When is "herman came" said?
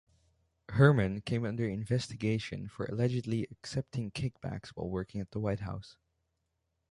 0.69-1.45